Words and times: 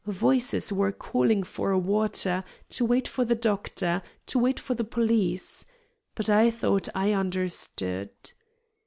Voices 0.07 0.73
were 0.73 0.91
calling 0.91 1.43
for 1.43 1.77
water, 1.77 2.43
to 2.69 2.83
wait 2.83 3.07
for 3.07 3.23
the 3.23 3.35
doctor, 3.35 4.01
to 4.25 4.39
wait 4.39 4.59
for 4.59 4.73
the 4.73 4.83
police. 4.83 5.67
But 6.15 6.27
I 6.27 6.49
thought 6.49 6.89
I 6.95 7.11
understood. 7.13 8.09